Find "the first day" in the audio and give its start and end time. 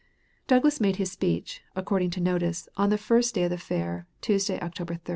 2.89-3.43